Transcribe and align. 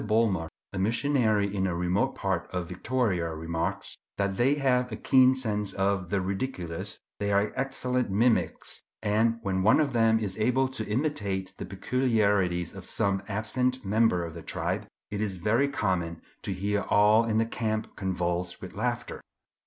Bulmer, 0.01 0.49
a 0.73 0.79
missionary 0.79 1.55
in 1.55 1.67
a 1.67 1.75
remote 1.75 2.15
part 2.15 2.49
of 2.49 2.67
Victoria, 2.67 3.35
remarks, 3.35 3.95
"that 4.17 4.35
they 4.35 4.55
have 4.55 4.91
a 4.91 4.95
keen 4.95 5.35
sense 5.35 5.73
of 5.73 6.09
the 6.09 6.19
ridiculous; 6.21 6.99
they 7.19 7.31
are 7.31 7.53
excellent 7.55 8.09
mimics, 8.09 8.81
and 9.03 9.37
when 9.43 9.61
one 9.61 9.79
of 9.79 9.93
them 9.93 10.17
is 10.17 10.39
able 10.39 10.67
to 10.69 10.87
imitate 10.87 11.53
the 11.59 11.67
peculiarities 11.67 12.73
of 12.73 12.83
some 12.83 13.21
absent 13.27 13.85
member 13.85 14.25
of 14.25 14.33
the 14.33 14.41
tribe, 14.41 14.87
it 15.11 15.21
is 15.21 15.35
very 15.35 15.67
common 15.67 16.19
to 16.41 16.51
hear 16.51 16.81
all 16.89 17.23
in 17.23 17.37
the 17.37 17.45
camp 17.45 17.95
convulsed 17.95 18.59
with 18.59 18.73
laughter." 18.73 19.21